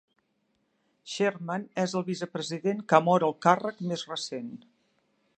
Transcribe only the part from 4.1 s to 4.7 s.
recent.